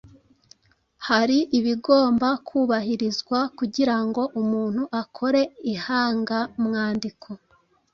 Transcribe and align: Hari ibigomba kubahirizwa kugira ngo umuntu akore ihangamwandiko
Hari 1.07 1.37
ibigomba 1.57 2.29
kubahirizwa 2.47 3.39
kugira 3.57 3.95
ngo 4.05 4.21
umuntu 4.41 4.83
akore 5.01 5.41
ihangamwandiko 5.73 7.29